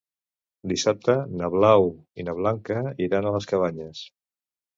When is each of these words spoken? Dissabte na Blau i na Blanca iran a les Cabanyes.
Dissabte 0.71 1.15
na 1.41 1.49
Blau 1.55 1.85
i 2.23 2.25
na 2.29 2.35
Blanca 2.41 2.79
iran 3.09 3.29
a 3.29 3.35
les 3.37 3.49
Cabanyes. 3.53 4.03